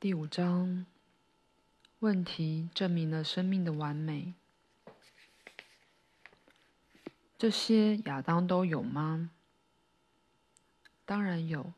[0.00, 0.86] 第五章，
[1.98, 4.32] 问题证明了生命的完美。
[7.36, 9.28] 这些亚当都有吗？
[11.04, 11.74] 当然有，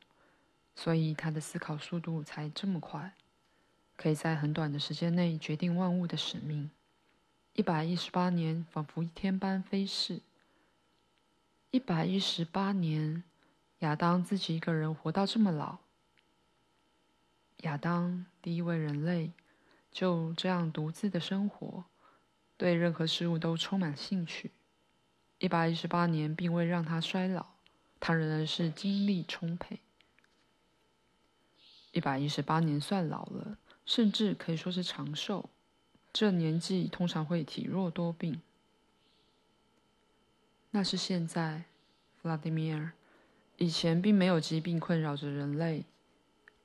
[0.76, 3.12] 所以他的思考速度才这么快，
[3.96, 6.70] 可以在很短的时间内决定万物的使命。
[7.54, 10.20] 一百一十八年仿佛一天般飞逝。
[11.72, 13.24] 一百一十八年，
[13.80, 15.78] 亚当自己一个人活到这么老。
[17.62, 19.32] 亚当，第一位人类，
[19.90, 21.84] 就这样独自的生活，
[22.56, 24.50] 对任何事物都充满兴趣。
[25.38, 27.46] 一百一十八年并未让他衰老，
[27.98, 29.80] 他仍然是精力充沛。
[31.92, 35.50] 一百一十八年算老了，甚至可以说是长寿。
[36.12, 38.40] 这年纪通常会体弱多病。
[40.70, 41.64] 那是现在，
[42.20, 42.92] 弗拉迪米尔。
[43.58, 45.84] 以前并没有疾病困扰着人类，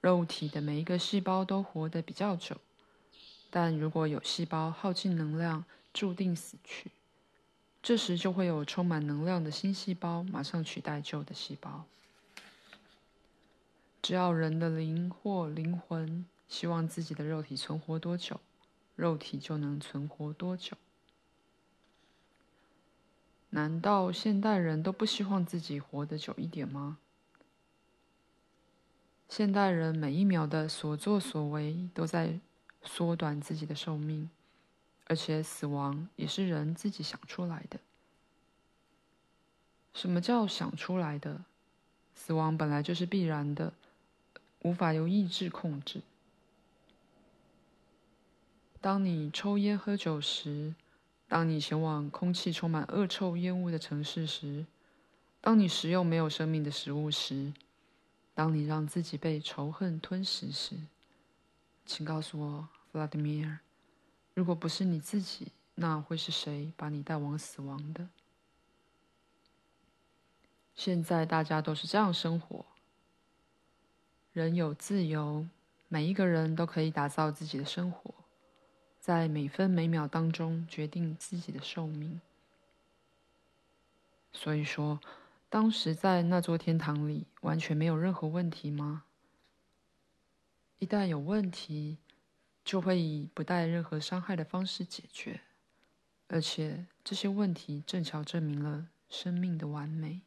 [0.02, 2.58] 肉体的每一个细胞都活得比较久。
[3.50, 6.92] 但如果有细胞耗尽能量，注定死去。
[7.82, 11.86] 这时就会有充满能量的新细胞马上取代旧的细胞。
[14.02, 18.40] 只要人的灵或灵魂希望自己的肉体存活多久，
[18.96, 20.78] 肉体就能存活多久。
[23.50, 26.98] 难道现代人都不希望自己活得久一点吗？
[29.30, 32.40] 现代人每一秒的所作所为都在
[32.84, 34.30] 缩短自己的寿命。
[35.10, 37.80] 而且死亡也是人自己想出来的。
[39.94, 41.46] 什么叫想出来的？
[42.14, 43.72] 死亡本来就是必然的，
[44.64, 46.02] 无法由意志控制。
[48.82, 50.76] 当你抽烟喝酒时，
[51.30, 54.66] 当你前往空气充满恶臭烟雾的城市时，
[55.40, 57.54] 当你食用没有生命的食物时，
[58.38, 60.78] 当你让自己被仇恨吞噬时，
[61.88, 63.58] 请告诉我，弗拉迪米尔。
[64.36, 68.10] 如果不是你自己，那会是谁把你带往死亡的？
[70.76, 72.64] 现在大家都是这样生活。
[74.34, 75.48] 人有自由，
[75.88, 78.14] 每一个人都可以打造自己的生活，
[79.00, 82.22] 在每分每秒当中决定自己的寿命。
[84.32, 85.00] 所以说，
[85.50, 89.06] 当时在那座天堂里完全没有任何问题吗？
[90.80, 91.98] 一旦有问题，
[92.66, 95.42] 就会以不带任何伤害的方式解决，
[96.28, 100.22] 而且这些问题正巧证明了生命的完美。